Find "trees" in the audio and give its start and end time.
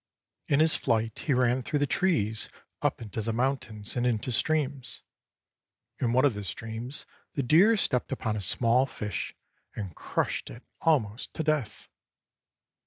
1.85-2.49